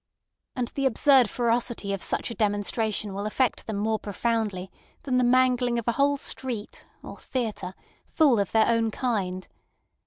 And 0.55 0.69
the 0.69 0.87
absurd 0.87 1.29
ferocity 1.29 1.93
of 1.93 2.01
such 2.01 2.31
a 2.31 2.33
demonstration 2.33 3.13
will 3.13 3.27
affect 3.27 3.67
them 3.67 3.77
more 3.77 3.99
profoundly 3.99 4.71
than 5.03 5.19
the 5.19 5.23
mangling 5.23 5.77
of 5.77 5.87
a 5.87 5.91
whole 5.91 6.17
street—or 6.17 7.19
theatre—full 7.19 8.39
of 8.39 8.51
their 8.51 8.65
own 8.65 8.89
kind. 8.89 9.47